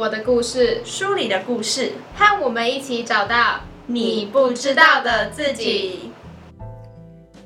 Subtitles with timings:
[0.00, 6.10] 事、我的故事、书里的故事，和我们一起找到你不知道的自己。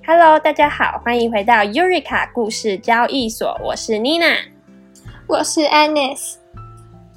[0.07, 4.37] Hello，大家好，欢迎回到 Eureka 故事交易所，我是 Nina，
[5.27, 6.37] 我是 Anis。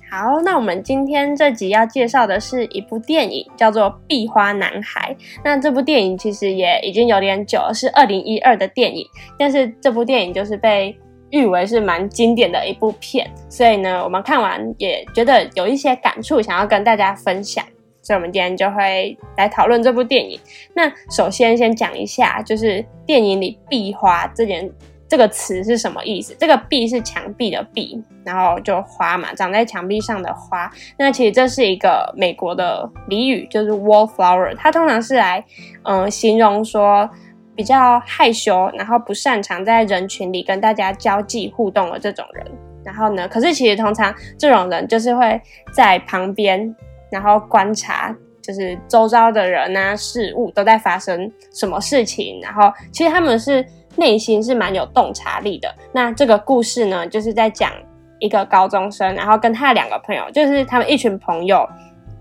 [0.09, 5.15] 好，那我们今天这集要介绍的是一部电影，叫做《壁花男孩》。
[5.43, 9.05] 那这部电影其实也已经有点久了，是二零一二的电影，
[9.37, 10.97] 但是这部电影就是被
[11.31, 17.63] 誉为是蛮经典的一部片，所以呢，我们看完也觉得有一些感触，想要跟大家分享。
[18.01, 20.39] 所以，我们今天就会来讨论这部电影。
[20.73, 24.71] 那首先先讲一下，就是电影里“壁花”这件
[25.09, 26.33] 这个词是什么意思？
[26.39, 30.71] 这个“壁”是墙壁的“壁”，然后就花嘛，长在墙壁上的花。
[30.97, 34.55] 那其实这是一个美国的俚语，就是 “wallflower”。
[34.55, 35.43] 它通常是来
[35.83, 37.09] 嗯、形容说
[37.57, 42.45] 比较害羞，然后不擅长在人群里跟大家交际互动的这种人。
[42.85, 45.41] 然后呢，可是其实通常这种人就是会
[45.73, 46.73] 在旁边。
[47.09, 52.37] 然后观察，就是周遭的人啊、事物都在发生什么事情。
[52.41, 55.73] 然后其实他们是内心是蛮有洞察力的。
[55.93, 57.71] 那这个故事呢，就是在讲
[58.19, 61.65] 一个高中生，然后跟他两个朋友，就是他们一群朋友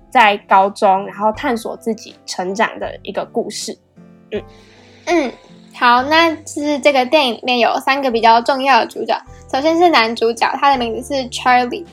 [0.08, 3.76] 在高中，然后探索自己成长的一个故事。
[4.30, 4.40] 嗯
[5.06, 5.32] 嗯，
[5.74, 9.16] 好，那是这个电影里面有三个比较重要的主角。
[9.52, 11.84] 首先是男主角，他的名字是 Charlie。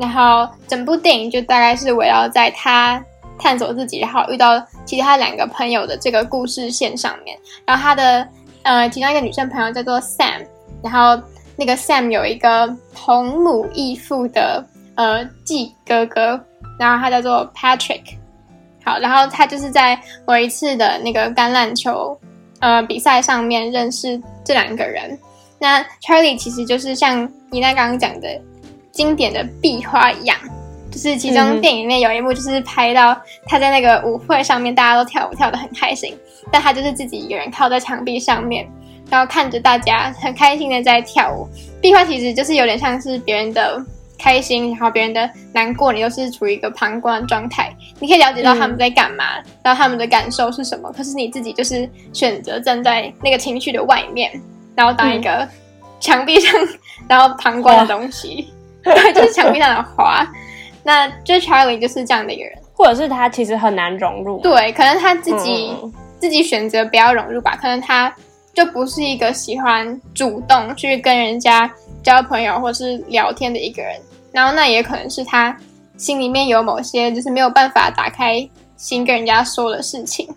[0.00, 3.04] 然后整部电影就大概是围绕在他
[3.38, 7.38] 探索自己，然后遇到其他两个朋友的这个故事线上面。
[7.66, 8.26] 然后他的
[8.62, 10.46] 呃其中一个女生朋友叫做 Sam，
[10.82, 11.22] 然后
[11.56, 14.64] 那个 Sam 有一个同母异父的
[14.94, 16.42] 呃继哥哥，
[16.78, 18.16] 然后他叫做 Patrick。
[18.82, 22.18] 好，然后他就是在某一次的那个橄榄球
[22.62, 25.18] 呃比赛上面认识这两个人。
[25.58, 28.26] 那 Charlie 其实就是像妮娜刚刚讲的。
[28.92, 30.36] 经典的壁花一样，
[30.90, 36.14] 就是其中电影里面有一幕，就是拍到他在那个舞会上面，大家都跳舞跳得很开心，
[36.50, 38.68] 但他就是自己一个人靠在墙壁上面，
[39.08, 41.48] 然后看着大家很开心的在跳舞。
[41.80, 43.82] 壁花其实就是有点像是别人的
[44.22, 54.30] 开心，然后别人的难过，你都是处于一个旁观的状态，你可以了解到他们在干嘛，嗯、然后他们的感受是什么，可是你自己就是选择站在那个情绪的外面，
[54.76, 55.48] 然后当一个
[55.98, 56.68] 墙壁上、嗯、
[57.08, 58.46] 然后旁观的东西。
[58.84, 60.24] 对，就是墙壁上的花，
[60.84, 64.40] 那就 Charlie 就是这样的一个人，或者是他其实很难融入。
[64.40, 68.14] 对，可能他自己、嗯、自己选择不要融入吧，可能他
[68.54, 71.68] 就不是一个喜欢主动去跟人家
[72.02, 74.00] 交朋友或是聊天的一个人。
[74.32, 75.56] 然后那也可能是他
[75.96, 80.28] 心里面有某些就是没有办法打开心跟人家说的事情。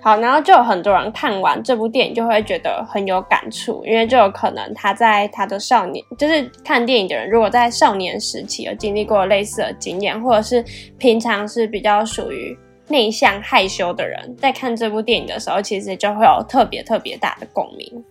[0.00, 10.64] 好，然后就有很多人看完这部电影就会觉得很有感触，因为就有可能他在他的少年，就是看电影的人，如果在少年时期有经历过类似的经验，或者是
[10.98, 12.56] 平常是比较属于
[12.88, 18.04] 内向害羞的人，在看这部电影的时候，其实就会有特别特别大的共鸣。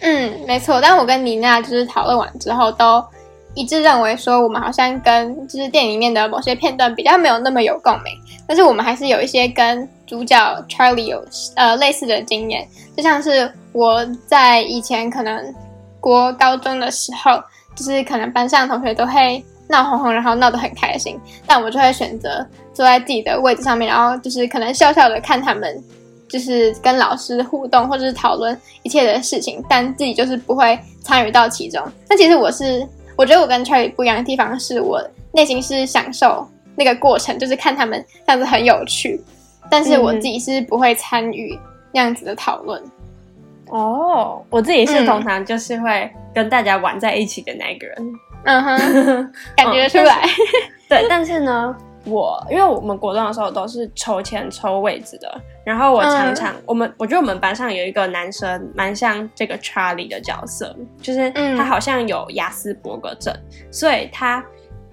[0.00, 3.04] 嗯，没错，但我跟妮娜就是讨论完之后都
[3.54, 8.12] 一致认为说，我们好像跟就是电影里面的某些片段比较没有那么有共鸣，
[8.46, 10.36] 但是我们还是有一些跟主角
[10.68, 11.24] Charlie 有
[11.56, 12.66] 呃类似的经验，
[12.96, 15.54] 就像是我在以前可能
[16.00, 17.42] 国高中的时候，
[17.74, 25.82] 就是可能班上同学都会闹哄哄，然后闹得很开心，但我就会选择坐在自己的位置上面，然后就是可能笑笑的看他们，
[26.28, 31.82] 就是跟老师互动或者是讨论一切的事情，但自己就是不会参与到其中。
[32.06, 32.86] 但其实我是，
[33.16, 35.00] 我觉得我跟 Charlie 不一样的地方是我
[35.32, 39.20] 内心是享受那个过程，就是看他們這樣子很有趣。
[39.70, 41.58] 但是我自己是不会参与
[41.92, 42.80] 那样子的討論。
[43.68, 48.12] 哦，我自己是通常就是会跟大家玩在一起的那个人。
[48.44, 50.20] 嗯哼， 感觉出来。
[50.22, 50.28] 嗯、
[50.88, 51.74] 對，但是呢，
[52.04, 63.34] 我因为我们国中的时候都是抽签抽位置的，然后我常常、嗯、我们我觉得我们班上有一个男生蛮像这个 Charlie 的角色，就是他好像有雅斯伯格症，
[63.70, 64.44] 所以他。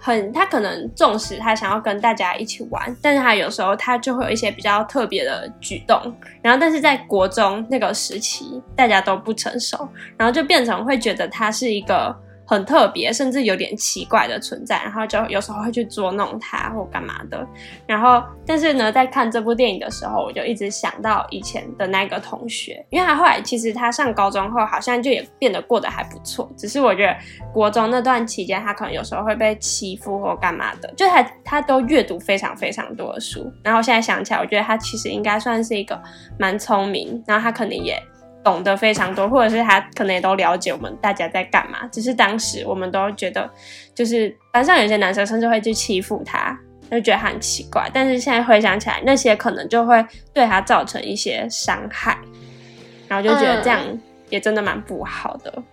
[0.03, 5.95] 很，他可能縱使他想要跟大家一起玩，但是他有时候他就会有一些比较特别的举动，
[6.41, 9.87] 然后但是在国中那个时期，大家都不成熟，
[10.17, 12.19] 然后就变成会觉得他是一個
[12.51, 17.47] 很特别，甚至有点奇怪的存在，然后就有时候会去捉弄他或干嘛的。
[17.87, 26.51] 然后，但是呢，在看这部电影的时候，我就一直想到以前的那个同学，因为他后来其实他上高中后，好像就也变得过得还不错。
[26.57, 27.15] 只是我觉得
[27.53, 33.49] 国中那段期间，他可能有时候会被欺负或干嘛的，就他他都阅读非常非常多的书。
[33.63, 35.97] 然后现在想起来，我觉得他其实应该算是一个
[36.37, 37.97] 蛮聪明，然后他可能也
[38.43, 41.87] 懂得非常多，或者是他可能也都了解我们大家在干嘛。
[41.91, 43.49] 只是当时我们都觉得，
[43.93, 46.57] 就是班上有些男生甚至会去欺负他，
[46.89, 47.89] 就觉得他很奇怪。
[47.93, 50.03] 但是现在回想起来，那些可能就会
[50.33, 52.17] 对他造成一些伤害，
[53.07, 53.79] 然后就觉得这样
[54.29, 55.63] 也真的蛮不好的，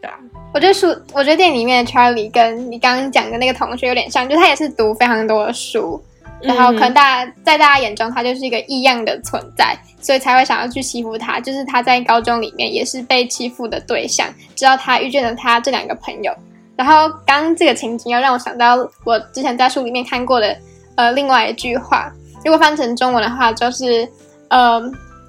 [0.00, 0.18] 对啊。
[0.54, 6.02] 我觉得书，我觉得电影里面的 Charlie 跟你刚刚讲的那个同学有点像，就他也是读非常多的书，
[6.44, 11.40] 然后可能大家在大家眼中他就是一个异样的存在，所以才会想要去欺负他。
[11.40, 16.32] 就是他在高中里面也是被欺负的对象，直到他遇见了他这两个朋友。
[16.76, 20.56] 然后刚这个情景又让我想到我之前在书里面看过的
[20.96, 22.12] 呃另外一句话，
[22.44, 24.08] 如果翻成中文的话就是
[24.48, 24.82] 呃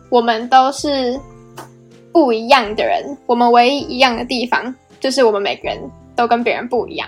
[0.09, 1.19] 我们都是
[2.11, 4.73] 不一样的人，我们唯一一样的地方。
[4.97, 5.77] 就是我们每个人
[6.15, 7.07] 都跟别人不一样，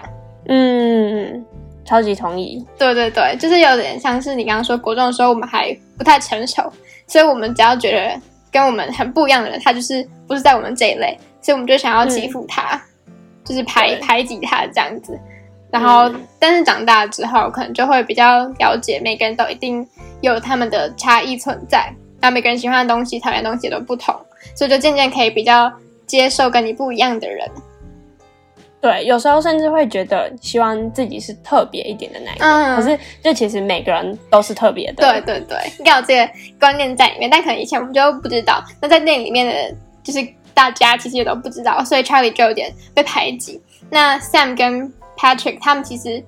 [0.49, 1.43] 嗯，
[1.87, 2.63] 超级同意。
[2.77, 6.71] 对对对，就是有点像是你刚刚说，国中的时候我们还不太成熟，
[7.07, 12.79] 所以我们只要觉得跟我们很不一样的人，他就是不是在我们这一类，所以我们就想要欺负他，
[13.45, 15.17] 就是排排挤他这样子。
[15.69, 19.85] 然后，但是长大之后，可能就会比较了解，每个人都一定
[20.21, 24.15] 有他们的差异存在，然后每个人喜欢的东西、讨厌的东西都不同，
[24.55, 25.71] 所以就渐渐可以比较
[26.05, 27.49] 接受跟你不一样的人。
[28.87, 35.03] 对，有时候甚至会觉得希望自己是特别一点的那一个，可是就其实每个人都是特别的。
[35.03, 38.63] 对对对，应该有这个观念在里面，但可能以前我们就不知道。
[38.81, 43.61] 那在电影里面的，就是大家其实也都不知道，所以 Charlie 就有点被排挤。
[43.89, 46.23] 那 Sam 跟 Patrick 他们其实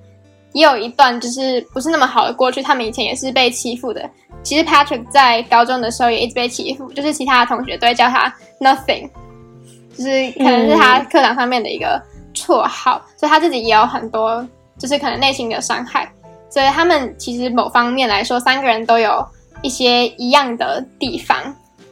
[0.52, 4.06] 也有一段就是不是那么好的过去，他们以前也是被欺负的。
[4.42, 8.30] 其实 Patrick 在高中的时候也一直被欺负，就是其他的同学都会叫他
[8.60, 9.08] Nothing，
[9.96, 11.98] 就是可能是他课堂上面的一个。
[12.34, 14.46] 绰号，所以他自己也有很多，
[14.78, 16.10] 就是可能内心的伤害。
[16.48, 19.24] 所以他们其实某方面来说，三个人都有
[19.62, 21.36] 一些一样的地方。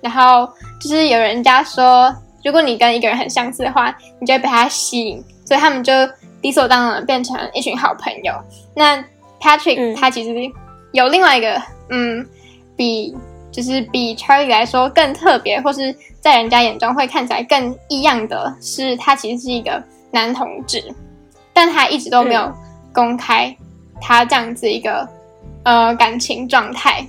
[0.00, 0.48] 然后
[0.80, 2.12] 就是有人家说，
[2.44, 5.92] 如果你跟一个人很相似的话，你就会被他吸引，所以他们就
[6.40, 8.32] 理所当然变成一群好朋友。
[8.74, 8.96] 那
[9.40, 10.34] Patrick 他其实
[10.92, 12.26] 有另外一个，嗯，
[12.76, 13.16] 比
[13.52, 19.80] 就是比 Charlie 来说更特别，或是在人家眼中会看起来更异样的是，他其实是一个。
[20.10, 20.82] 男同志，
[21.52, 22.52] 但他一直都没有
[22.92, 23.54] 公开
[24.00, 25.08] 他这样子一个
[25.64, 27.06] 呃感情状态，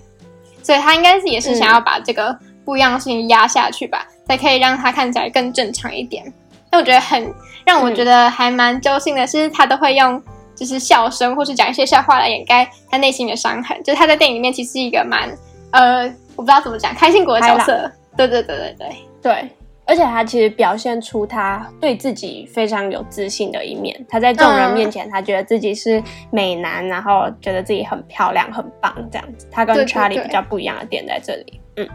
[0.62, 6.24] 所以他应该是也是想要把这个不一样的事情压下去吧，才可以让他看起来更正常一点。
[6.70, 7.34] 但我觉得很
[7.66, 10.22] 让我觉得还蛮揪心的是，他都会用
[10.56, 13.82] 就是笑声或是讲一些笑话来掩盖他内心的伤痕。
[13.84, 15.30] 就是他在电影里面其实是一个蛮
[15.72, 16.04] 呃
[16.36, 19.50] 我不知道怎么讲开心果的角色，对对对对对对。
[19.90, 24.06] 而且他其实表现出他对自己非常有自信的一面。
[24.08, 29.48] 他在众人面前，他觉得自己是美男，然后觉得自己很漂亮、很棒这样子。
[29.52, 31.60] 他跟 Charlie 比较不一样的点在这里。
[31.78, 31.90] 嗯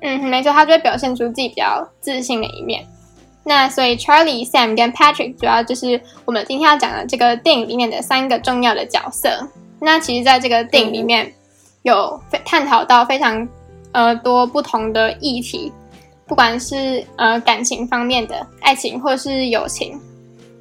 [0.00, 2.82] 嗯，没错，他就会表现出自己比较自信的一面。
[3.44, 9.46] 那所以 Charlie、Sam 跟 Patrick 主要就是我们今天要讲的这个电影里面的三个重要的角色。
[9.80, 11.30] 那其实，在这个电影里面
[11.82, 13.46] 有探讨到非常
[13.92, 15.70] 呃多不同的议题。
[16.26, 20.00] 不管是呃感情方面的爱情，或者是友情，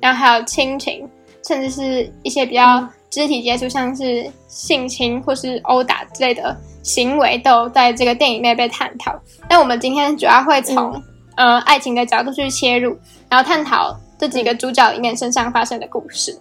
[0.01, 1.10] 然后还有亲情，
[1.48, 9.17] 甚至是一些比较肢体接触，像是性侵或是殴打之类的行为，都在这个电影内被探讨。
[9.50, 11.01] 那我们今天主要会从
[11.38, 12.98] 呃爱情的角度去切入，
[13.29, 16.38] 然后探讨这几个主角里面身上发生的故事。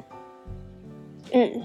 [1.32, 1.62] 嗯，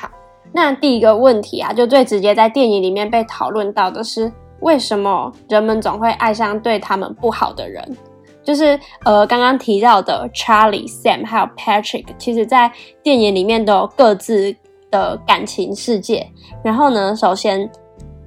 [0.00, 0.08] 好，
[0.52, 4.30] 那第一个问题啊，就最直接在电影里面被讨论到的是。
[4.64, 7.96] 为什么人们总会爱上对他们不好的人？
[8.42, 12.70] 就是呃，刚刚提到的 Charlie、Sam 还有 Patrick，其实在
[13.02, 14.54] 电影里面都有各自
[14.90, 16.26] 的感情世界。
[16.62, 17.70] 然后呢，首先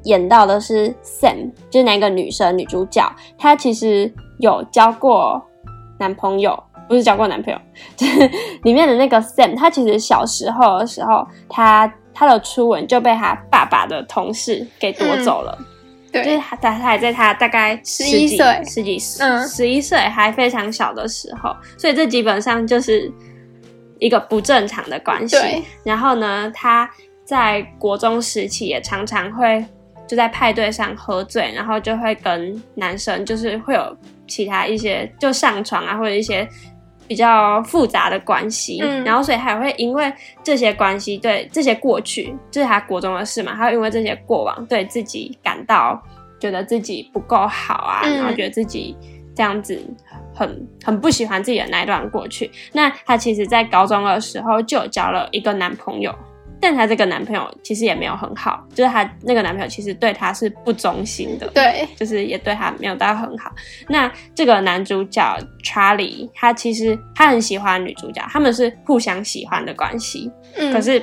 [0.04, 5.44] 演到的是 Sam，就是那个女生女主角，她其实有交过
[6.00, 7.60] 男朋友，不是交过男朋友，
[7.96, 15.58] 就 是里面的那个 Sam，他其实小时候的时候，他他的初吻就被他爸爸的同事给夺走了。
[16.12, 23.12] 就是他，他还在他大概十一岁、十几、嗯，十一岁还非常小的时候，所以这基本上就是
[24.00, 25.38] 一个不正常的关系。
[25.84, 26.90] 然后呢，他
[27.26, 29.64] 在国中时期也常常会
[30.08, 33.98] 就在派对上喝醉，然后就会跟男生就是会有
[34.28, 36.48] 其他一些就上床啊，或者一些。
[37.08, 40.12] 比较复杂的关系，然后所以还会因为
[40.44, 46.02] 这些关系，对这些过去，这是他国中的事嘛，他会因为这些过往，对自己感到
[46.40, 48.96] 觉得自己不够好啊，然后觉得自己
[49.36, 49.82] 这样子
[50.36, 52.52] 很很不喜欢自己的那一段过去。
[52.74, 56.14] 那他其实，在高中的时候就交了一个男朋友，
[56.60, 63.52] 但她这个男朋友其实也没有很好，就是她那个男朋友其实对她是不忠心的，对，就是也对她没有到很好。
[63.88, 71.02] 那这个男主角 Charlie，他其实他很喜欢女主角，他们是互相喜欢的关系，嗯，可是。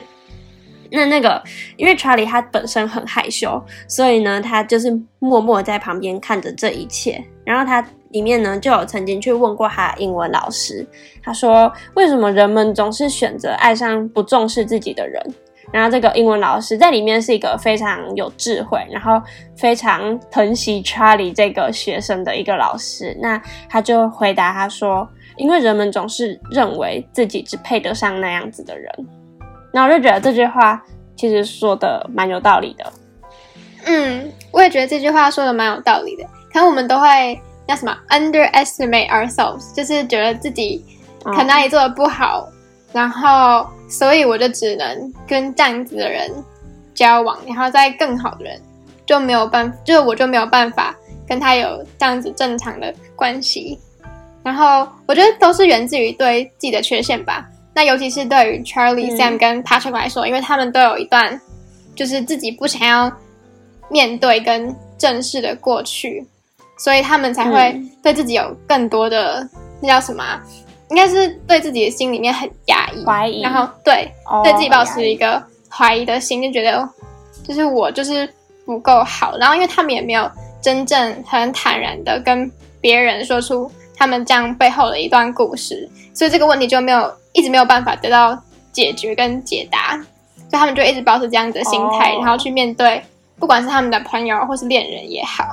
[0.91, 1.43] 那那个，
[1.77, 7.21] 因为查理他本身很害羞，所以呢，他就是默默在旁边看着这一切。
[7.45, 10.87] 然后他里面呢，就有曾经去问过他英文老师，
[11.21, 15.21] 他说为什么人们总是选择爱上不重视自己的人？
[15.75, 19.21] 然后这个英文老师在里面是一个非常有智慧，然后
[19.57, 23.13] 非常疼惜查理这个学生的一个老师。
[23.21, 23.37] 那
[23.69, 28.89] 他就回答他说，因为人们总是认为自己只配得上那样子的人。
[29.73, 30.81] 然后我就觉得这句话
[31.17, 32.93] 其实说的蛮有道理的。
[33.87, 36.23] 嗯，我也觉得这句话说的蛮有道理的。
[36.53, 40.85] 可能我们都会叫什么 underestimate ourselves，就是觉得自己
[41.25, 42.49] 可能哪里做的不好，
[42.93, 43.67] 然后
[43.97, 46.29] 所以我就只能跟这样子的人
[46.95, 48.61] 交往，然后再更好的人
[49.07, 50.93] 就没有办法，就我就没有办法
[51.29, 53.79] 跟他有这样子正常的关系。
[54.43, 57.49] 然后我觉得都是源自于对自己的缺陷吧。
[57.73, 61.41] 那尤其是对于 Charlie、Sam 跟 Patrick 来说，因为他们都有一段
[61.95, 63.13] 就是自己不想要
[63.89, 66.27] 面对跟正视的过去，
[66.79, 69.49] 所以他们才会对自己有更多的
[69.81, 70.25] 那叫什么？
[70.91, 74.11] 应该是对自己的心里面很压抑、怀疑，然后对
[74.43, 76.89] 对自己保持一个怀疑的心，就觉得
[77.47, 78.29] 就是我就是
[78.65, 79.37] 不够好。
[79.39, 80.31] 然后因为他们也没有
[80.63, 82.51] 真正很坦然的跟
[82.81, 87.13] 别人说出他们这样背后的一段故事，所以这个问题就没有。
[87.37, 89.97] 一直没有办法得到解决跟解答，
[90.37, 93.03] 所以他们就一直保持这样子的心态，然后去面对，
[93.41, 95.45] 不管是他们的朋友或是恋人也好，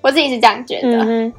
[0.00, 1.32] 我自己是这样觉得。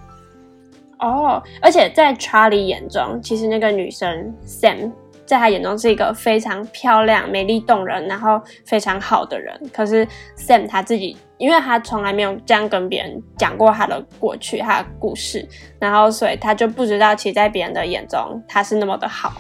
[0.99, 4.91] 哦，而且在查理眼中，其实那个女生 Sam
[5.25, 9.59] 在他眼中是一个非常漂亮、美丽动人，然后非常好的人。
[9.73, 15.47] 可是 Sam 他自己，因为他从来没有这样跟别人讲过他的过去、他的故事，
[15.79, 19.33] 然后所以他就不知道，其实在别人的眼中他是那么的好。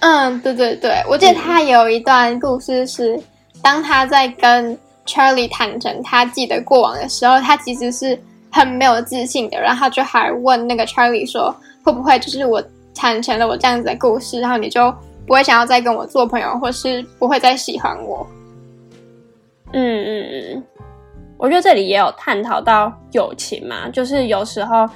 [0.00, 3.20] 嗯，对对对，我记得他有一段故事是，
[3.62, 8.16] 当他在跟 Charlie 坦诚他自己的过往的时候，他其实是
[8.52, 12.62] 很没有自信的，然后他就还问那个 Charlie 说，会不会就是我
[12.94, 14.94] 坦诚了我这样子的故事，然后你就
[15.26, 18.26] 不会想要再跟我做朋友，或是不会再喜欢我？
[19.72, 20.64] 嗯嗯嗯，
[21.36, 24.88] 我觉得这里也有探讨到友情嘛，就是有时候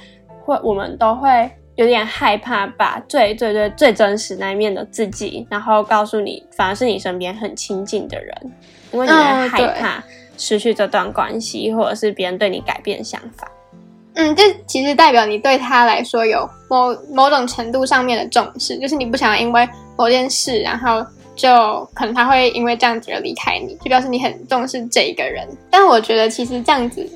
[0.45, 1.49] 会我们都会。
[1.77, 8.35] 有点害怕把最最最最真实那一面的自己，然后告诉你，反而是你身边很亲近的人，
[8.91, 10.03] 因为你会害怕
[10.37, 13.49] 失去这段关系，或者是别人对你改变想法。
[14.13, 19.67] 嗯，这其实代表你对他来说有某某种程度上面的重视，就是你不想因为
[19.97, 21.49] 某件事，然后就
[21.93, 25.47] 可能他会因为这样子而离开你，就表示你很重视这一个人。
[25.69, 27.07] 但我觉得其实这样子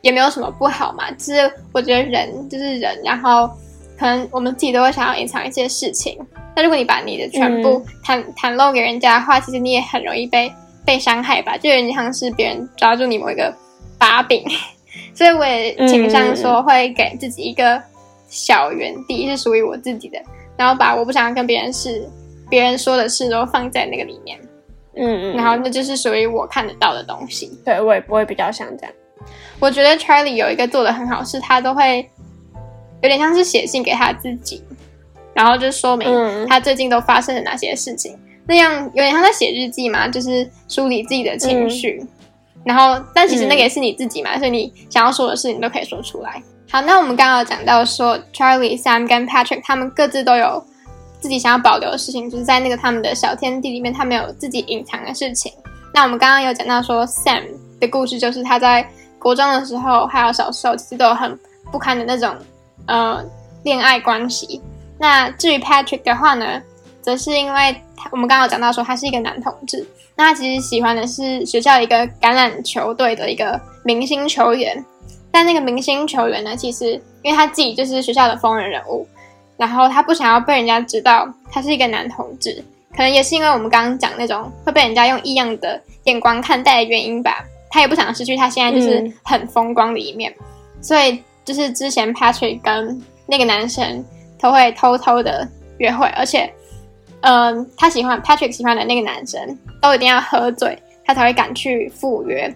[0.00, 3.50] 也没有什么不好嘛，就是我觉得人就是人，然后。
[3.98, 6.18] 可能我们自己都会想要隐藏一些事情，
[6.56, 10.52] 那如果你把你的全部袒袒露给人家的话，其实你也很容易被
[10.84, 11.56] 被伤害吧？
[11.56, 13.54] 就有点像是别人抓住你某一个
[13.98, 14.44] 把柄，
[15.14, 17.82] 所以我也倾向说会给自己一个
[18.28, 20.20] 小园地，是属于我自己的，
[20.56, 22.08] 然后把我不想要跟别人事、
[22.48, 24.38] 别人说的事都放在那个里面。
[24.94, 27.50] 嗯嗯，然后那就是属于我看得到的东西。
[27.64, 28.92] 对，我也不会比较像这样。
[29.58, 32.08] 我觉得 Charlie 有一个做的很好，是他都会。
[33.00, 34.62] 有点像是写信给他自己，
[35.34, 42.04] 然后就说明他最近都发生了哪些事情，那样有点像在写日记嘛，就是梳理自己的情绪。
[42.64, 46.42] 然后，但其实那个也是你自己嘛，所以你想要说的事情都可以说出来。
[46.70, 50.64] 好，那我们刚刚讲到说，Charlie、Sam 跟 Patrick 他们各自都有
[51.20, 55.52] 自己想要保留的事情，就是在那个他们的小天地里面，他们有自己隐藏的事情。
[55.92, 57.42] 那我们刚刚有讲到说，Sam
[57.80, 61.38] 的故事就是他在国中的时候，还有小时候，其实都有很
[61.70, 62.34] 不堪的那种。
[62.86, 63.24] 呃，
[63.62, 64.60] 恋爱关系。
[64.98, 66.60] 那至于 Patrick 的话呢，
[67.00, 74.84] 则是因为他我们刚刚讲到说他是一个男同志，那他其实喜欢的是学校一个橄榄球队的一个明星球员。
[75.30, 79.06] 但那个明星球员呢，其实因为他自己就是学校的风云人物，
[79.56, 87.44] 然后他不想要被人家知道他是一个男同志，可能也是因为我们刚刚讲那种会被人家用异样的眼光看待的原因吧。
[87.70, 90.34] 他也不想失去他现在就是很风光的一面，
[90.80, 91.22] 所以。
[91.44, 94.04] 就是之前 Patrick 跟那个男生
[94.40, 95.44] 都会偷偷的
[95.78, 96.48] 约会，而且，
[97.22, 102.54] 嗯，他喜欢 Patrick 喜欢的那个男生都一定要喝醉，他才会敢去赴约。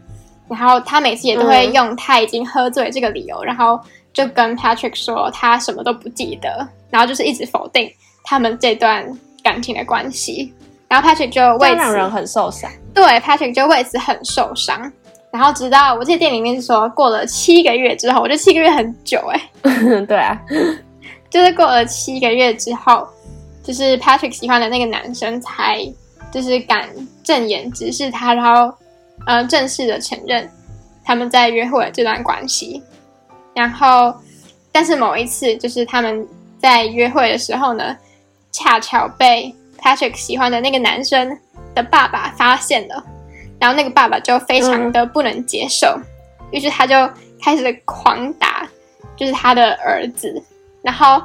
[0.48, 3.80] 然后他每次也都会用他已经喝醉这个理由，然后
[4.12, 7.90] 就跟 Patrick 说他什么都不记得，然后就是一直否定
[8.22, 9.04] 他们这段
[9.42, 10.52] 感情的关系。
[10.88, 12.70] 然后 Patrick 就为此让人很受伤。
[12.94, 14.90] 对 Patrick 就为此很受伤。
[15.32, 19.50] 然后直到我记得电影里面是说过了七个月之后，我觉得七个月很久哎、
[20.06, 20.40] 对啊，
[21.28, 23.06] 就是过了七个月之后，
[23.66, 25.84] 就是 Patrick 喜欢的那个男生才
[26.32, 26.88] 就是敢
[27.24, 28.72] 正眼直视他，然后
[29.26, 30.48] 呃正式的承认
[31.04, 32.80] 他们在约会的这段关系。
[33.52, 34.14] 然后，
[34.70, 36.24] 但是某一次就是他们
[36.58, 37.96] 在约会的时候呢，
[38.52, 41.36] 恰巧被 Patrick 喜欢的那个男生
[41.74, 43.02] 的爸爸发现了，
[43.58, 45.98] 然后那个爸爸就非常的不能接受，
[46.52, 46.94] 于是他就
[47.42, 48.68] 开始狂打，
[49.16, 50.40] 就是他的儿子。
[50.82, 51.20] 然后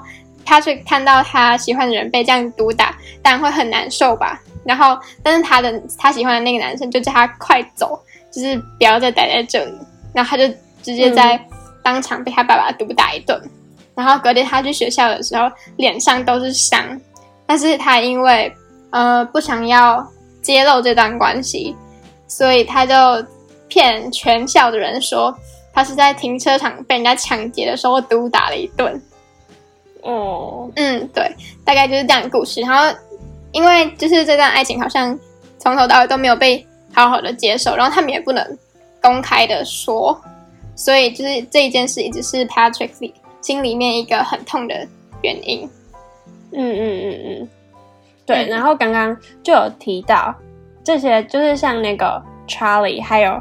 [0.46, 4.42] Patrick 看到他喜欢的人被这样毒打，当然会很难受吧。
[4.64, 8.00] 然后，但是他的他喜欢的那个男生就叫他快走，
[8.32, 9.74] 就是不要再待在这里。
[10.14, 10.48] 然后他就
[10.84, 11.40] 直接在
[11.82, 13.42] 当场被他爸爸毒打一顿。
[13.96, 17.00] 然后隔天他去学校的时候，脸上都是伤，
[17.46, 18.54] 但是他因为
[18.92, 20.06] 呃不想要
[20.42, 21.76] 揭露这段关系，
[22.28, 22.94] 所以他就
[23.68, 25.36] 骗全校的人说
[25.74, 29.02] 他是在停车场被人家抢劫的时候毒打了一顿。
[30.02, 32.62] 哦，嗯，对，大概就是这样的故事。
[32.62, 32.98] 然后
[33.52, 35.18] 因为就是这段爱情好像
[35.60, 38.58] 从头到尾都没有被好好的接受，然后他们也不能
[39.02, 40.20] 公开的说，
[40.76, 44.88] 所以就是这一件事一直是 Patrick 里心里面一个很痛的
[45.22, 45.70] 原因。
[46.54, 47.50] 嗯嗯嗯嗯，
[48.26, 48.46] 对。
[48.46, 50.34] 嗯然后刚刚就有提到
[50.84, 53.40] 这些，就是像那个 Charlie，还有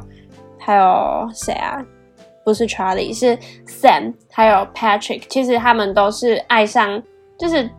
[0.59, 1.85] 还有谁啊？
[2.51, 5.23] 不是 Charlie，是 Sam，还有 Patrick。
[5.29, 7.01] 其实他们都是爱上，
[7.39, 7.71] 就是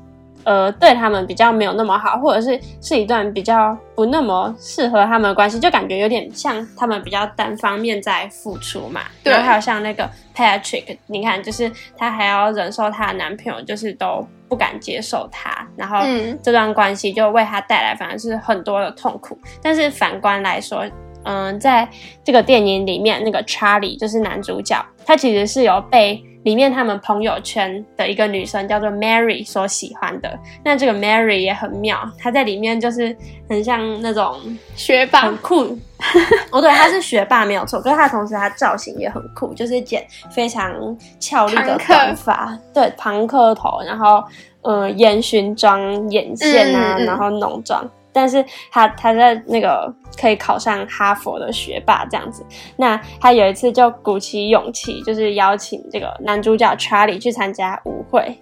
[0.45, 9.01] 呃，对他们比较没有那么好，或者是是一段比较不那么适合他们的关系，就感觉有点像他们比较单方面在付出嘛。
[9.25, 19.37] 对然后还有像那个 Patrick，你看，就是他还要忍受她的男朋友，就是都不敢接受她，然后嗯这段关系就为他带来反而是很多的痛苦。
[19.61, 20.85] 但是反观来说，
[21.23, 21.87] 嗯，在
[22.23, 30.39] 这个电影里面，那个 Charlie 就是男主角，他其实是有被里面他们朋友圈的一个女生叫做 Mary 所喜欢的。
[30.63, 33.15] 那这个 Mary 也很妙，她在里面就是
[33.47, 34.39] 很像那种
[34.75, 35.77] 学霸很，酷。
[36.51, 40.73] 哦，对，她是学霸没有错，可是她同时她造型也很酷，就是剪非常
[41.19, 44.23] 俏丽的短发，对，庞克头，然后
[44.63, 47.87] 呃烟熏妆、眼线啊，嗯嗯嗯然后浓妆。
[48.13, 52.45] 但是他他在那个可以考上哈佛的学霸这样子，
[52.75, 58.37] 那他有一次就鼓起勇气，就是邀请这个男主角 Charlie 去参加舞会，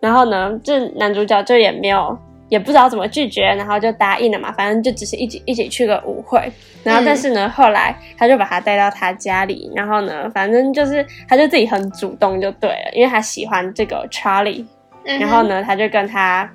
[0.00, 2.18] 然后呢，这男主角就也没有。
[2.50, 6.50] 也不知道怎么拒绝，然后就答应了嘛，反正就只是一起一起去个舞会，
[6.82, 14.64] 然后嗯但是呢，后来他就把他带到他家里，然后呢，反正就是他就自己很主动就对了，因为他喜欢这个 Charlie，
[15.04, 15.42] 嗯然后？
[15.42, 16.50] 呢，他就跟他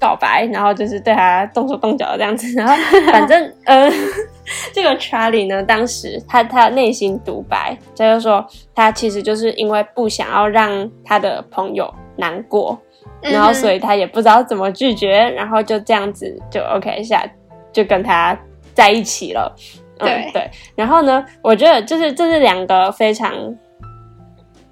[0.00, 2.74] 告白，然后就是对他动手动脚的这样子， 然后
[3.10, 3.90] 反正呃，
[4.72, 12.78] 这个 Charlie 呢，当时他他内心独白，他就说他其实就是因为不想要让他的朋友难过，
[13.20, 17.24] 然后所以以他也不知道怎么拒绝，然后就这样子就 OK 下
[17.72, 18.38] 就跟他
[18.74, 19.54] 在一起了。
[20.00, 23.34] 嗯、对对，然后呢，我觉得就是这是两个非常。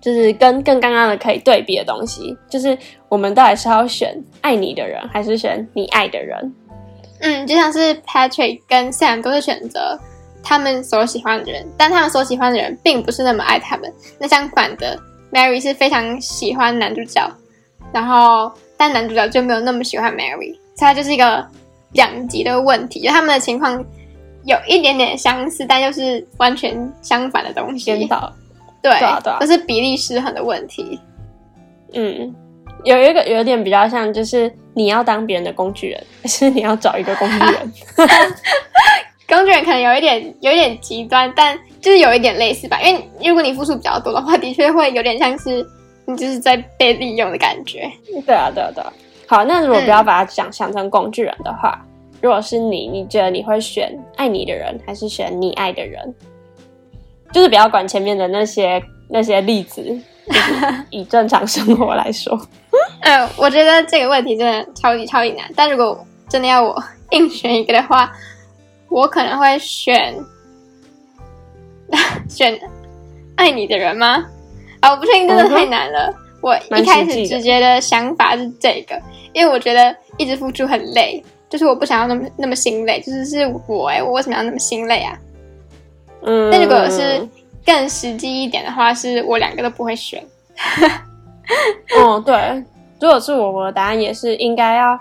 [0.06, 6.54] 就是跟跟刚刚的可以对比的东西，就是我们到底是要选爱你的人，还是选你爱的人？
[7.18, 9.98] 嗯，就像是 Patrick 跟 Sam 都是选择
[10.44, 13.92] 他们所喜欢的人，但他们所喜欢的人并不是那么爱他们。
[14.20, 14.96] 那相反的
[15.32, 17.28] ，Mary 是非常喜欢男主角，
[17.92, 21.44] 然后但男主角就没有那么喜欢 Mary，所以它就是一个
[21.94, 23.84] 两极的问题，就他们的情况
[24.44, 27.86] 有一点点相似，但又是完全相反的东西。
[27.86, 28.32] 颠倒，
[28.90, 30.98] 对，对啊对啊这是比例失衡的问题。
[31.92, 32.34] 嗯，
[32.84, 37.72] 有一个有点比较像，就是你要当别人的工具人， 还是你要找一个工具人？
[39.28, 42.80] 工具人可能有一点有一点极端，但就是有一点类似吧。
[42.80, 45.66] 因为如果你付出比较多的话，的确会有点像是
[46.04, 47.90] 你就是在被利用的感觉。
[48.24, 48.92] 对啊，对啊，对啊。
[49.26, 51.84] 好，那如果嗯不要把它想想成工具人的话，
[52.22, 56.14] 如果是你，你觉得你会选爱你的人，还是选你爱的人？
[57.32, 59.82] 就是不要管前面的那些那些例子，
[60.26, 62.38] 就是 以正常生活来说，
[63.02, 65.50] 嗯，我觉得这个问题真的超级超级难。
[65.54, 68.12] 但如果真的要我 硬选一个的话，
[68.88, 70.14] 我可能会选
[72.28, 72.58] 选
[73.36, 74.24] 爱你的人吗？
[74.80, 76.14] 啊，我不确定，真的太难了。
[76.42, 79.00] 我一开始直接的想法是这个，
[79.32, 85.18] 因为我觉得一直付出很累，就是我不想要那么那么心累，就是是我哎、我为什么要那么心累啊？
[86.26, 87.26] 嗯，但如果是
[87.64, 90.22] 更实际一点的话，是我两个都不会选。
[91.98, 92.62] 哦，对，
[93.00, 94.98] 如果是我，我的答案也是应该要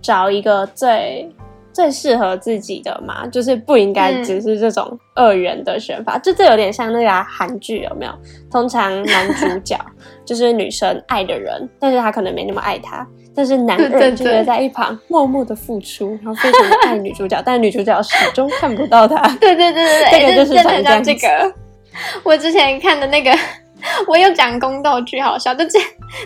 [0.00, 1.30] 找一个最
[1.72, 8.12] 最适合自己的嘛，就是不应该只是这种二元的选法，就这有点像那个韩剧有没有？
[8.50, 9.78] 通常男主角
[10.24, 13.06] 就是女生爱的人，但是他可能没那么爱她，
[13.38, 19.28] 但是男二就是在一旁默默的付出，然后非常的爱女主角， 但女主角始终看不到他。
[19.40, 21.54] 对对对对对， 这个就是这个。
[22.24, 23.30] 我之前看的那个。
[24.06, 25.78] 我有讲宫斗剧，好笑，就这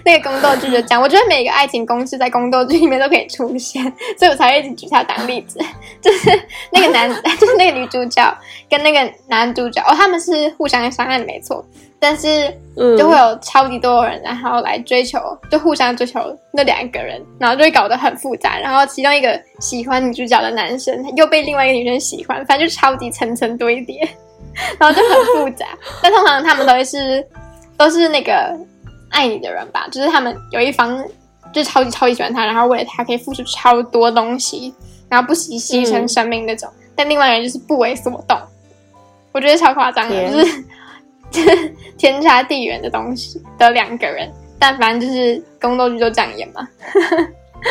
[0.04, 3.82] 那个宫斗剧就讲，我觉得每个爱情公式在宫斗剧里面都可以出现，
[4.18, 5.58] 所以我才一直举它当例子。
[6.00, 6.30] 就是
[6.70, 8.36] 那个男， 就是那个女主角
[8.68, 11.64] 跟那个男主角，哦，他们是互相相爱的，没错，
[12.00, 12.52] 但是
[12.98, 18.58] 就会有超级多人，然后来追求，就互相追求那两个人，然后就会搞得很复杂。
[18.58, 24.08] 然后其中一个喜欢女主角的男生又被另外一个女生喜欢，反正就超级层层堆叠，
[24.78, 25.66] 然后就很复杂。
[26.02, 27.26] 但通常他们都会是。
[27.74, 28.56] 都是那个
[29.08, 31.04] 爱你的人吧，就是他们有一方
[31.52, 34.72] 就超级超级喜欢他，然后为了他可以付出超多东西，
[35.08, 36.70] 然后不惜牺牲生命那种。
[36.94, 38.38] 但另外一人就是不为所动，
[39.32, 40.64] 我觉得超夸张的，就是
[41.98, 44.30] 天差地远的东西的两个人。
[44.60, 46.68] 但反正就是宫斗剧就这样演嘛。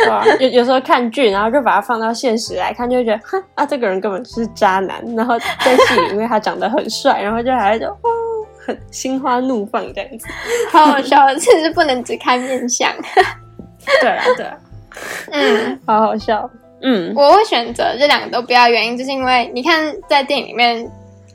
[0.10, 5.04] 哇，有有时候看剧，然后就把它放到现实来看，就会觉得，哼啊，这个人根本就是渣男。
[5.15, 7.97] 然后在戏里，因为他长得很帅，然后就还就哇。
[8.63, 10.27] 很心花怒放这样子，
[10.71, 12.93] 好好笑，其实不能只看面相。
[13.99, 14.58] 对啊，对啊，
[15.32, 16.47] 嗯，好好笑。
[16.84, 20.88] 嗯，我会选择这两个都不要，原因就是因为你看在电影里面，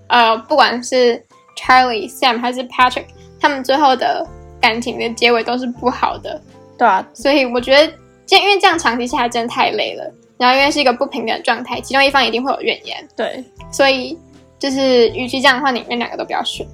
[0.06, 1.20] 呃，不管是
[1.58, 3.06] Charlie、Sam 还是 Patrick，
[3.40, 4.24] 他们最后的
[4.60, 6.40] 感情的结尾都是不好的。
[6.78, 7.94] 对啊，所以我觉得，这
[8.30, 13.08] 因为这样长期下来真的太累了，然后因为是一个不平等的状态，其中一方一定会有怨言。
[13.16, 14.18] 对，所以
[14.58, 16.66] 就是与其这样的话，你们两个都不要选。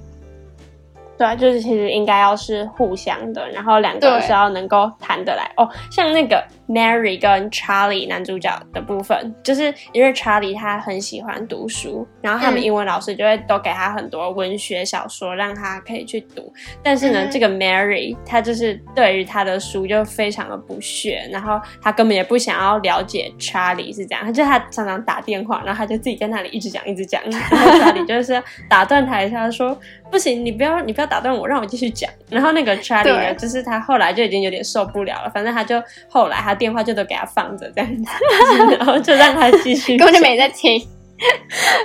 [1.23, 5.65] 对啊，就是其实应该要是互相的，然后两个是要能够谈得来哦。
[5.89, 16.51] 像那个 Mary 跟 Charlie 男主角的部分，就是因为 Charlie 他很喜欢读书，然后他们英文老师就会都给他很多文学小说让他可以去读。
[16.83, 29.79] 但是呢，这个 Mary 他就是对于他的书就非常的不屑，然后他根本也不想要了解 Charlie 是怎样，他就他常常打电话，然后他就自己在那里一直讲一直讲，然后 Charlie 就是打断他一下说。
[30.13, 32.07] 不行，你不要，你不要打断我，让我继续讲。
[32.29, 38.11] 然后那个 Charlie 呢，就是他后来就已经有点受不了了，反正他就后来他电话就都给他放着这样子，
[38.77, 40.79] 然后就让他继续， 根本就没在听，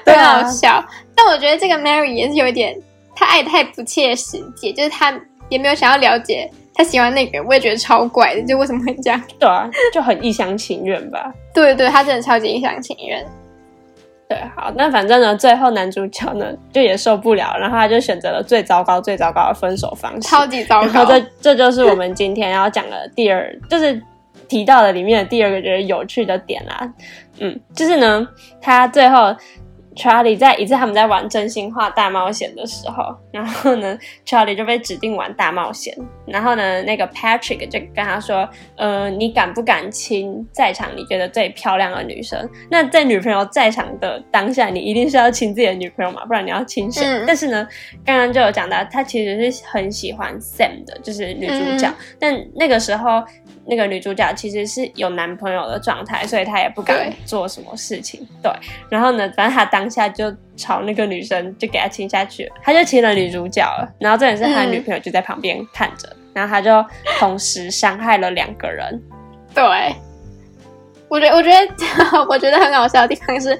[0.04, 0.84] 很好笑。
[1.16, 2.78] 但我觉得这个 Mary 也是有一点，
[3.16, 9.20] 他爱太不切实际，就是他也没有想要了解他喜欢那个人，我也觉得超怪的，就为什么会这样？
[9.40, 11.32] 对啊，就很一厢情愿吧。
[11.54, 13.26] 对对，他真的超级一厢情愿。
[14.28, 21.04] 对，好，那反正呢，最后男主角呢就也受不了，然后他就选择了最糟糕、最糟糕的分手方式，超级糟糕。
[21.06, 24.00] 这这就是我们今天要讲的第二，就是
[24.46, 26.92] 提到的里面的第二个觉得有趣的点啦。
[27.38, 28.28] 嗯，就是呢，
[28.60, 29.34] 他最后。
[29.98, 35.92] Charlie 在一次他们在玩真心话大冒险的时候，然后呢， Charlie 就被指定玩大冒险。
[36.24, 42.48] 然后呢，那个 Patrick 就跟他说：“呃，你敢不敢亲在场你觉得最漂亮的女生？
[42.70, 47.02] 那在女朋友在场的当下，你一定是要亲自己的女朋友嘛，不然你要亲谁？
[47.26, 47.66] 但是呢，
[48.04, 51.92] 刚刚就有讲到，他其实是很喜欢 Sam 的，就是女主角。
[52.20, 53.24] 但那个时候。
[53.70, 58.26] 那个女主角其实是有男朋友的状态，所以她也不敢做什么事情。
[58.42, 58.50] 对，
[58.88, 63.86] 然后呢，反正她当下就朝那个女生就给她亲下去，她就亲了女主角了。
[63.98, 66.82] 然后这也是他的女朋友就在旁边看着，然后他就
[67.18, 68.98] 同时伤害了两个人。
[69.54, 69.94] 对，
[71.08, 71.58] 我觉得我觉得
[72.30, 73.50] 我觉得很好笑的地方是，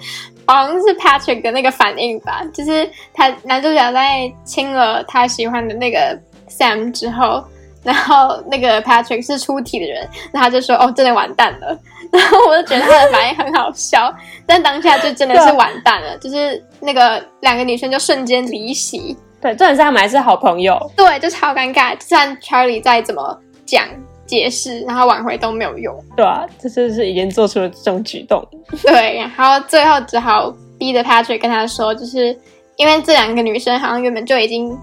[0.47, 6.19] 好像是 Patrick 的那个反应吧，就是他男主角在亲了他喜欢的那个
[6.49, 7.45] Sam 之后。
[7.85, 11.79] 然后那个 Patrick 是出题的人，那他就说：“哦，真的完蛋了。
[12.13, 14.13] ”然后我就觉得他的反应很好笑，
[14.47, 19.17] 但当下就真的是完蛋了，就是那个两个女生就瞬间离席。
[19.41, 20.79] 对，重点是他们还是好朋友。
[20.97, 23.87] 对，就超尴尬，就算 Charlie 再怎么讲
[24.27, 25.95] 解释，然后挽回都没有用。
[26.17, 28.45] 对啊，这就是已经做出了这种举动。
[28.83, 32.37] 对，然后最后只好逼着 Patrick 跟他说，就是
[32.77, 34.77] 因为这两个女生好像原本就已经。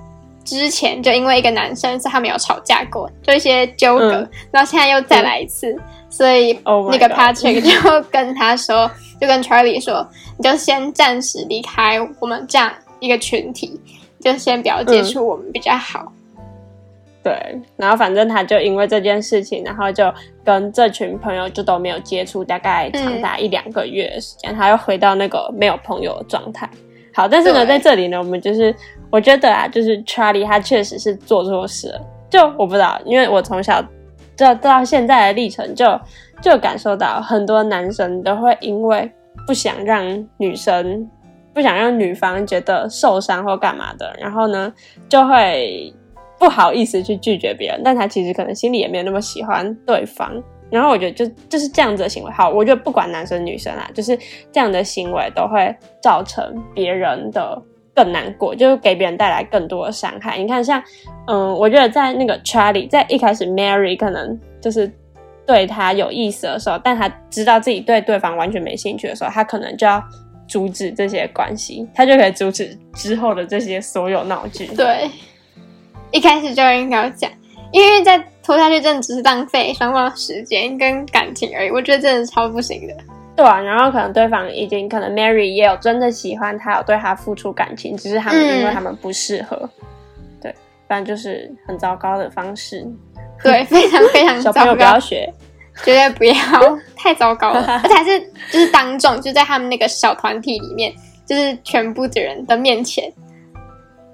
[0.45, 4.11] 之前就因为一个男生，是他们有吵架过，就一些纠葛，
[4.51, 5.75] 然后现在又再来一次，
[6.09, 13.81] 所以那个 Patrick 就跟他说， 就跟 Charlie 说，你就先暂时离开我们这样一个群体，
[14.21, 16.13] 就先不要接触我们比较好。
[17.23, 17.33] 对，
[17.75, 26.69] 然后反正他就因为这件事情，然后就跟这群朋友就都没有接触，大概长达一两个月的时间，他又回到那个没有朋友的状态。
[27.15, 28.75] 好，但是呢，在这里呢，我们就是
[29.15, 32.01] 我觉得啊，就是 Charlie 他确实是做错事了。
[32.29, 33.81] 就我不知道，因为我从小
[34.35, 35.85] 到到现在的历程，就
[36.41, 39.09] 就感受到很多男生都会因为
[39.47, 40.03] 不想让
[40.35, 41.09] 女生
[41.53, 44.73] 不想让女方觉得受伤或干嘛的，然后呢
[45.07, 45.93] 就会
[46.37, 50.29] 不好意思去拒绝别人，但他其实可能心里也没有那么喜欢对方。
[50.69, 54.19] 然后我觉得就就是这样子的行为，好，我觉得不管男生女生啊，就是
[54.51, 57.61] 这样的行为都会造成别人的
[57.95, 60.37] 更难过，就是给别人带来更多的伤害。
[60.37, 60.83] 你看，像
[61.27, 64.91] 嗯，我觉得在那个 Charlie 在一开始 Mary 可能就是
[65.45, 70.03] 对他有意思的时候，但他知道自己对对方完全没兴趣的时候，他可能就要
[70.47, 74.67] 阻止这些关系，他就可以阻止之后的这些所有闹剧。
[74.75, 75.09] 对，
[76.11, 77.31] 一开始就应该要讲，
[77.71, 82.95] 因为在拖下去真的只是浪费双方时间跟感情而已，我觉得真的超不行的。
[83.35, 89.69] 对啊，然后可能对方已经可能 Mary 也有真的喜欢他，有对他付出感情，只是他们因为他们不适合，
[90.41, 90.55] 对，
[90.87, 92.87] 反正就是很糟糕的方式。
[93.43, 95.29] 对， 非常非常小朋友不要学，
[95.83, 96.33] 绝对不要，
[96.95, 98.17] 太糟糕了， 而且还是
[98.49, 100.93] 就是当众就在他们那个小团体里面，
[101.25, 103.11] 就是全部的人的面前，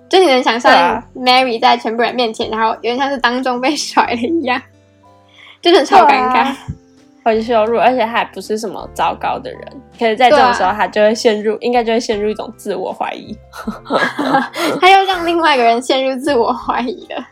[0.09, 4.59] 就你能想象 Mary 在全部人面前，然后有点像是当众被甩了一样，
[5.61, 6.55] 真的超尴尬。
[7.23, 9.61] 很羞辱，而且他还不是什么糟糕的人，
[9.99, 13.37] 可是在这种时候，他就会陷入，应该就会陷入一种自我怀疑，
[14.81, 17.23] 他又让另外一个人陷入自我怀疑了。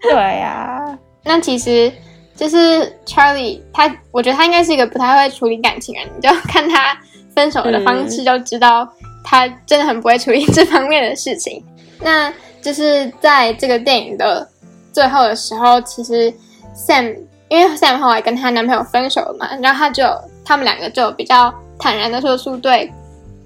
[0.00, 1.92] 对呀， 那其实
[2.34, 2.56] 就是
[3.04, 6.96] Charlie，他我觉得他应该是一个不太会处理感情人，你就看他
[7.34, 8.88] 分手的方式就知道
[9.22, 11.62] 他真的很不会处理这方面的事情。
[12.00, 14.48] 那就是在这个电影的
[14.92, 16.32] 最后的时候，其实
[16.74, 17.16] Sam。
[17.50, 20.04] 因为 Sam 后来跟她男朋友分手了嘛，然后她就
[20.42, 22.90] 他们两个就比较坦然的说出对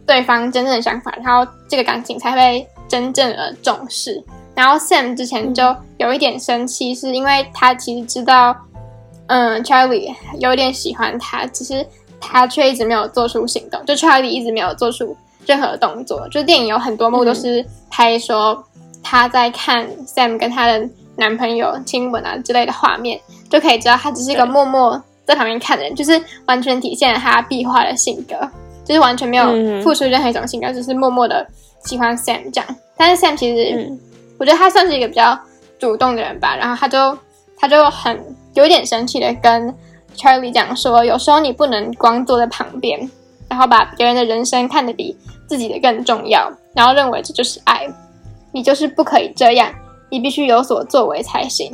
[0.07, 4.23] 对方真正的想法，然后这个感情才被真正的重视。
[4.55, 8.55] 然后 Sam 之前就有一点生气，是因为他其实知道，
[9.27, 11.85] 嗯，Charlie 有点喜欢他，只是
[12.21, 16.29] 他却一直没有做出行动，就 Charlie 一直没有做出任何动作。
[16.29, 18.63] 就电影有很多幕都是拍说
[19.03, 23.21] 他在看 Sam 跟他的男朋友亲吻啊之类的画面。
[23.51, 28.35] 就可以知道他只是一个默默在旁边看的人，就是完全体现了他壁画的性格，
[28.85, 31.47] 就是完全没有付出任何一种性格，只是默默的
[31.85, 32.77] 喜欢 Sam 这样。
[32.97, 33.93] 但是 Sam 其实，
[34.39, 35.39] 我觉得他算是一个比较
[35.79, 36.57] 主动的人吧。
[36.57, 37.17] 然后他就
[37.57, 38.19] 他就很
[38.55, 39.73] 有点生气的跟
[40.17, 43.09] Charlie 讲说，有时候你不能光坐在旁边，
[43.49, 47.87] 然后把别人的人生看得比自己的更重要，然后认为这就是爱，
[48.51, 49.73] 你就是不可以这样，
[50.15, 51.69] 你必须有所作为才行。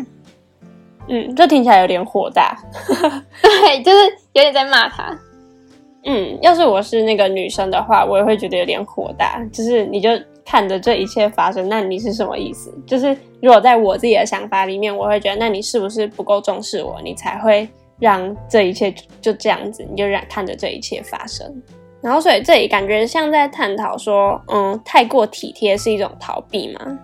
[1.09, 2.57] 嗯，这听起来有点火大，
[3.43, 3.99] 对，就是
[4.33, 5.15] 有点在骂他。
[6.07, 9.45] 嗯，要是我是那个女生的话，我也会觉得有点火大。
[9.53, 10.09] 就是你就
[10.43, 12.73] 看着这一切发生，那你是什么意思？
[12.87, 21.63] 就是如果在我自己的想法里面，我会觉得，那你是不是不够重视我，你才会让这一切就这样子，你就让看着这一切发生。
[22.01, 26.99] 然后，所以这里感觉像在探讨说，嗯，太过体贴是一种逃避吗？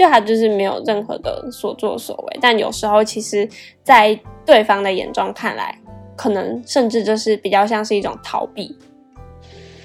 [0.00, 3.46] 就他就是没有任何的所作所为，但有时候其实，
[3.84, 5.78] 在对方的眼中看来，
[6.16, 8.74] 可能甚至就是比较像是一种逃避。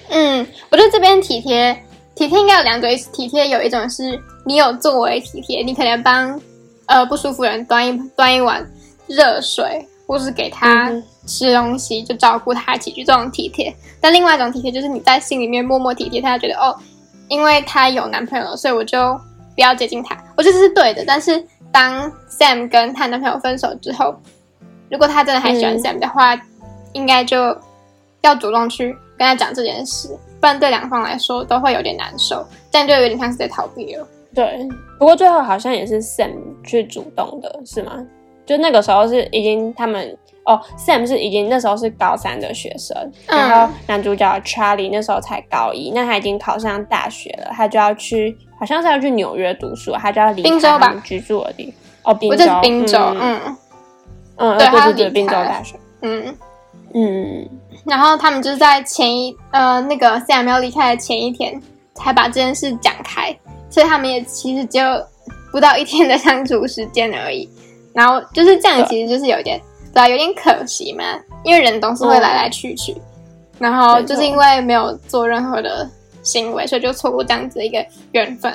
[0.08, 1.78] 嗯，我觉得这边体贴，
[2.16, 3.12] 体贴应该有两种意思。
[3.12, 6.40] 体贴有一种是你有作为体贴，你可能帮
[6.86, 8.66] 呃不舒服人端一端一碗
[9.08, 10.90] 热水，或是给他
[11.28, 13.76] 吃东西，就照顾他起居这种体贴。
[14.00, 16.74] 但另外一种体贴就是你在心里面默默体贴他，觉得哦，
[17.28, 19.20] 因为他有男朋友了，所以我就。
[19.56, 21.04] 不要接近他，我觉得这是对的。
[21.08, 24.16] 但是当 Sam 跟她男朋友分手之后，
[24.92, 26.40] 如果他真的还喜欢 Sam 的话，
[26.94, 27.58] 应该就
[28.22, 34.08] 要主动去跟他讲这件事，不然对两方来说都会有点难受，这样就有点像是在逃避了。
[34.34, 34.68] 对，
[35.00, 38.06] 不过最后好像也是 Sam 去主动的，是吗？
[38.46, 42.96] 就那个时候是已经他们哦，Sam 是已经那时候是高三的学生，
[43.28, 48.38] 然后男主角 Charlie 那时候才高一，那他已经考上大学了，他就要去。
[48.58, 51.66] 好像是要去纽约读书，他就要离开他们居住的地
[52.02, 52.14] 方。
[52.14, 53.58] 哦，宾州，宾州，嗯。
[54.38, 56.34] 嗯，对，对对，宾州大学，嗯。
[56.94, 57.50] 嗯，
[57.84, 61.62] 然后他们就是在前一呃那个 Sam 要离开的前一天
[61.96, 63.38] 才把这件事讲开，
[63.70, 64.82] 所以他们也其实就
[65.52, 67.50] 不到一天的相处时间而已，
[67.96, 69.60] 然后就是这样，其实就是有点
[69.92, 71.04] 对啊，有点可惜嘛，
[71.44, 72.96] 因为人总是会来来去去，
[73.58, 75.90] 然后就是因为没有做任何的。
[76.26, 78.52] 行为，所以就错过这样子的一个缘分。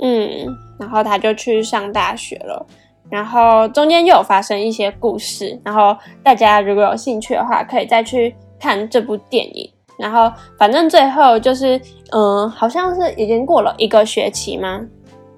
[0.00, 0.48] 嗯，
[0.80, 2.66] 然后他就去上大学了，
[3.08, 9.72] 然后中间又有发生一些故事，然后大家如果有兴趣的话，可以再去看这部电影。
[9.96, 10.28] 然后
[10.58, 11.80] 反正最后就是，
[12.10, 14.80] 嗯，好像是已经过了一个学期嘛？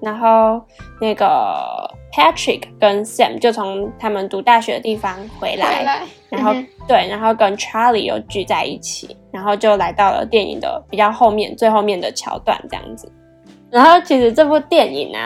[0.01, 0.59] 然后
[0.99, 6.53] 那个 Patrick 跟 Sam 就从他们读大学的地方回来，然后
[6.87, 9.17] 对，然后跟 Charlie 又聚在一起。
[9.33, 13.11] 然后就来到了电影的比较后面最后面的桥段这样子。
[13.71, 15.17] 然后其实这部电影呢、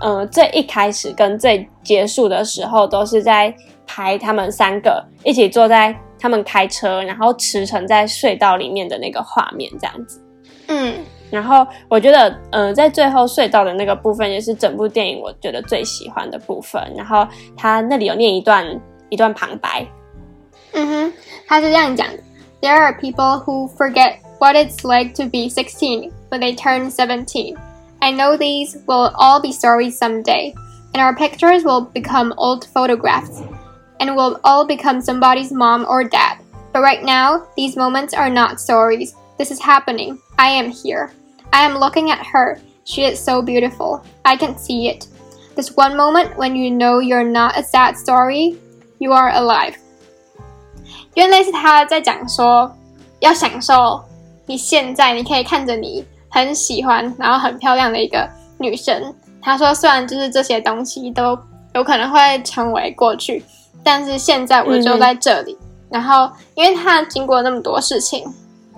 [0.00, 3.52] 呃，最一开始跟最结束的时候都是在
[3.84, 10.24] 拍他们三个一起坐在他们开车，然后驰骋在隧道里面的那个画面这样子。
[10.68, 10.94] 嗯，
[11.31, 16.81] 然后我觉得，呃，在最后隧道的那个部分也是整部电影我觉得最喜欢的部分。
[16.95, 18.65] 然后他那里有念一段
[19.09, 19.85] 一段旁白，
[20.73, 21.13] 嗯哼，
[21.47, 22.23] 他是这样讲的：
[22.61, 27.55] There are people who forget what it's like to be 16 when they turn 17.
[27.99, 30.53] I know these will all be stories someday,
[30.93, 33.41] and our pictures will become old photographs,
[33.99, 36.37] and will all become somebody's mom or dad.
[36.73, 39.15] But right now, these moments are not stories.
[39.37, 40.19] This is happening.
[40.38, 41.10] I am here.
[41.50, 42.58] I am looking at her.
[42.84, 44.02] She is so beautiful.
[44.22, 45.06] I can see it.
[45.56, 48.56] This one moment when you know you're not a sad story,
[48.98, 49.74] you are alive.
[51.14, 52.70] 因为类似他在讲说，
[53.18, 54.00] 要享受
[54.46, 59.12] 你现在，你可以看着你很喜欢，然后很漂亮的一个女生。
[59.42, 61.36] 他说，虽然就是这些东西都
[61.74, 63.44] 有可能会成为过去，
[63.82, 65.58] 但是现在我就在这里。
[65.90, 68.24] 然后，因为他经过那么多事情，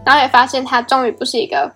[0.04, 1.70] 然后也发现他终于不是一个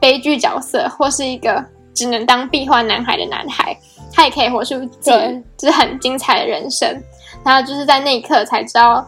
[0.00, 3.76] 悲剧角色，或是一个只能当壁画男孩的男孩，
[4.12, 6.88] 他也可以活出自己就是很精彩的人生。
[7.44, 9.06] 然后就是在那一刻才知道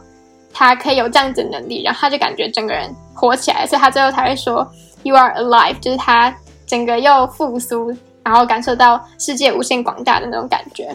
[0.53, 4.67] 他可以有这样子的能力，然后他就感觉整个人活起来，所以他最后才会说
[5.03, 6.35] “You are alive”，就是他
[6.67, 10.95] 整个又复苏，然后感受到世界无限广大的那种感觉。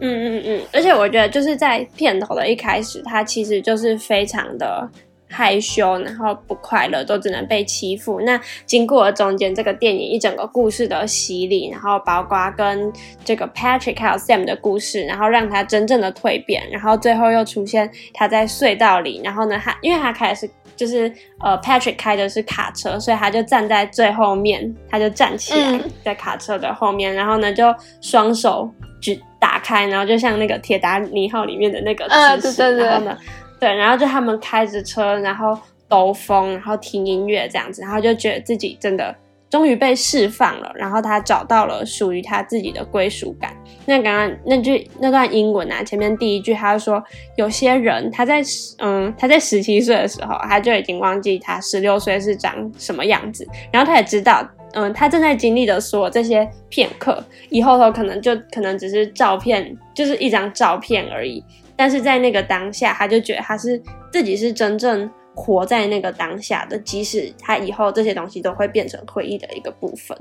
[0.00, 4.86] 嗯嗯嗯，而且我觉得就是在片头的一开始，他其实就是非常的
[5.34, 8.20] 害羞，然后不快乐，都只能被欺负。
[8.20, 12.92] 那经过了中间这个电影一整个故事的洗礼，然后包括跟
[13.24, 28.70] 这个 Patrick 还有 Sam 的故事，然后让他真正的蜕变，然后最后又出现他在隧道里，然后呢，他因为他开的是就是呃 Patrick 开的是卡车，所以他就站在最后面，他就站起来嗯在卡车的后面，然后呢就双手
[29.00, 33.18] 举打开，然后就像那个铁达尼号里面的那个嗯姿势，对对对然后呢，
[33.58, 39.14] 对，然后就他们开着车，然后兜风，然后听音乐这样子，然后就觉得自己真的
[39.48, 43.56] 终于被释放了，然后他找到了属于他自己的归属感。
[43.86, 47.02] 那刚刚那句那段英文啊，前面第一句他就说，
[47.36, 48.42] 有些人他在
[48.78, 54.46] 嗯他在十七岁的时候，他就已经忘记他十六岁是长什么样子，然后他也知道。
[54.76, 61.40] 嗯，他正在经历的所有这些片刻，以后头可能就可能只是照片，就是一张照片而已。
[61.76, 63.80] 但是在那个当下，他就觉得他是
[64.12, 70.16] 自己是真正活在那个当下的，即使他以后这些东西都会变成回忆的一个部分。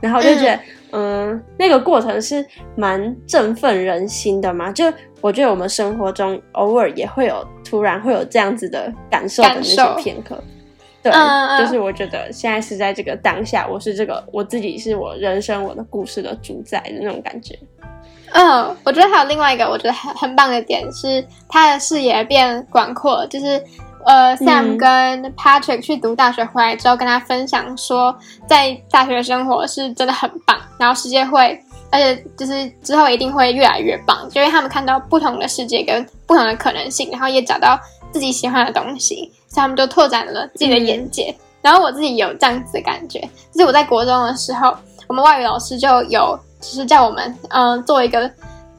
[0.00, 4.72] 然后我就觉得，嗯那个过程是蛮振奋人心的嘛。
[4.72, 4.84] 就
[5.20, 10.42] 我觉得我们生活中偶尔也会有突然会有这样子的感受的那些片刻。
[11.00, 11.12] 对，
[11.60, 17.56] 就是我觉得现在是在这个当下，我是这个我自己是我人生我的故事的主宰的那种感觉。
[18.32, 23.62] 嗯，我觉得还有另外一个我觉得很很棒的点是，他的视野变广阔，就是。
[24.08, 31.60] 呃，Sam 嗯跟 Patrick 去读大学回来之后，跟他分享说，在大学生活是真的很棒，然后世界会，
[31.90, 37.76] 而且就是之后一定会越来越棒，就因为他们看到不同的世界跟不同的可能性，然后也找到
[38.12, 39.16] 自己喜欢的东西，
[39.48, 41.36] 所以他们就拓展了自己的眼界。
[41.60, 43.18] 然后我自己有这样子的感觉，
[43.52, 44.72] 就是我在国中的时候，
[45.08, 48.28] 我们外语老师就有就是叫我们嗯、呃做一个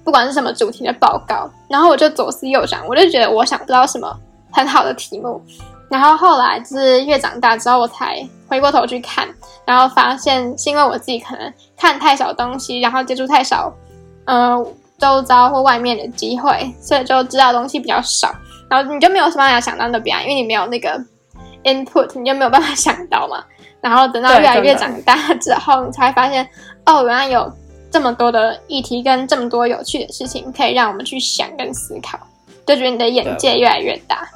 [0.04, 4.14] 不管是什么主题的报告，然后我就左思右想，我就觉得我想不到什么
[4.52, 5.42] 很好的题目，
[5.90, 9.28] 然后后来就是越长大之后，我才回过头去看，
[9.66, 13.74] 然后发现是因为我自己可能看太少东西，然后接触太少，
[14.26, 14.66] 呃，
[14.98, 18.34] 周遭或外面的机会，所以就知道东西比较少，
[18.70, 20.98] 然后你就没有什么办法想到那边，因为你没有那个
[21.64, 23.44] input，你就没有办法想到嘛。
[23.80, 26.48] 然后等到越来越长大之后，你才发现，
[26.86, 27.50] 哦，原来有
[27.92, 32.20] 这么多的议题跟这么多有趣的事情，可以让我们去想跟思考，
[32.66, 34.28] 就觉得你的眼界越来越大。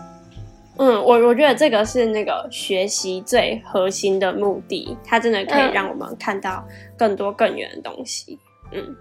[0.77, 6.63] 嗯，我我觉得这个是那个学习最核心的目的，它真的可以嗯让我们看到
[6.97, 8.39] 更多更远的东西。
[8.71, 8.95] 嗯，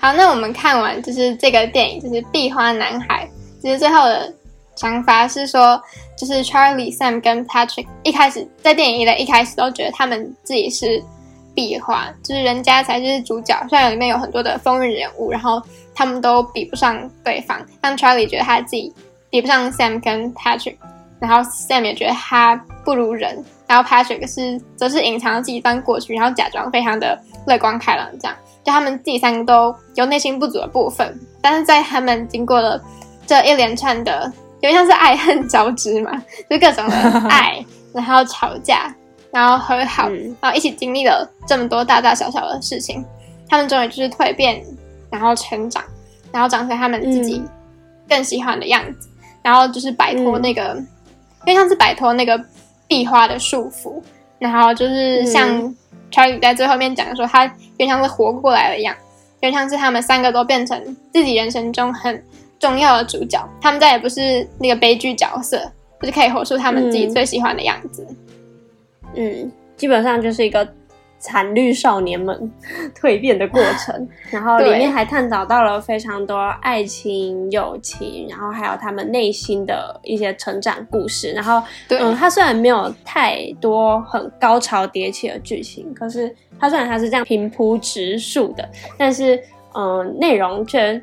[0.00, 3.28] 好，那我们看完就是这个电影，就是《壁花男孩》。
[3.62, 4.34] 其实最后的
[4.74, 5.80] 想法是说，
[6.18, 11.00] 就是 Charlie、Sam 跟 Patrick 一开始在电影里的一开始都觉得他们自己是
[11.56, 13.56] 壁画，就是人家才是主角。
[13.68, 15.60] 虽然里面有很多的风云人物，然后
[15.94, 17.58] 他们都比不上对方。
[17.80, 18.94] 但 Charlie 觉得他自己
[19.30, 20.76] 比不上 Sam 跟 Patrick，
[21.18, 22.54] 然后 Sam 也觉得他
[22.84, 28.36] 不如人，然后 Patrick 是则是隐藏自己一段过去，然后假装非常的乐观开朗，这样。
[28.62, 32.82] 就他们自己三个都有内心不足的部分，但是在他们经过了
[33.26, 34.30] 这一连串的，
[34.60, 36.10] 有点像是爱恨交织嘛，
[36.50, 36.96] 就各种的
[37.28, 38.92] 爱， 然后吵架，
[39.36, 40.34] 然后和好，嗯。
[40.40, 43.04] 然后一起经历了这么多大大小小的事情，
[43.50, 44.64] 他们终于就是蜕变，
[45.10, 45.84] 然后成长，
[46.32, 47.48] 然后长成他们自己嗯。
[48.08, 49.10] 更喜欢的样子，
[49.42, 50.74] 然后就是摆脱嗯那个，
[51.44, 52.42] 因为像是摆脱那个
[52.88, 54.00] 壁花的束缚，
[54.38, 55.76] 然后就是像嗯。
[56.10, 58.94] Charlie 在最后面讲的说，他有点像是活过来了一样，
[59.40, 62.24] 有点像是他们三个都变成自己人生中很
[62.58, 65.58] 重要的主角，他们再也不是那个悲剧角色，
[66.00, 67.10] 就是可以活出他们自己嗯。
[67.12, 68.06] 最喜欢的样子。
[69.14, 70.66] 嗯，基本上就是一个
[71.18, 72.52] 惨绿少年们
[72.94, 81.32] 蜕变的过程，然后里面还探讨到了非常多爱情、友情，然后还有他们内心的一些成长故事。
[81.32, 89.42] 然后，嗯，它虽然没有太多很高潮迭起的剧情，可是它虽然它是这样平铺直述的，但是，
[89.74, 91.00] 嗯，内容却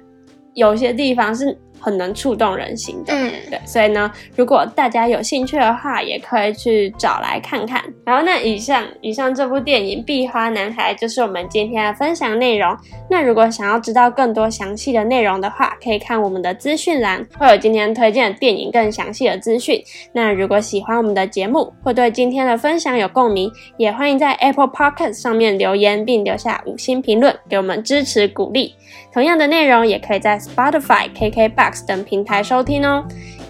[0.53, 3.13] 有些地方是很能触动人心的。
[3.13, 7.83] 嗯，对，所以呢，如果大家有兴趣的话，也可以去找来看看。
[8.05, 12.73] 然后，那以上以上这部电影《壁花男孩》就是我们今天的分享内容。
[13.09, 19.83] 那如果想要知道更多详细的内容的话，可以看我们的资讯栏，会有今天推荐的电影更详细的资讯。
[20.13, 28.73] 那如果喜欢我们的节目，或对今天的分享有共鸣，也欢迎在 Apple Podcast 上面留言，并留下五星评论，给我们支持鼓励。
[29.11, 33.03] 同样的内容也可以在 Spotify、KKBox 等平台收听哦，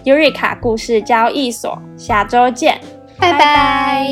[0.04, 1.78] 尤瑞卡故事交易所。
[1.96, 2.80] 下周见，
[3.18, 4.06] 拜拜。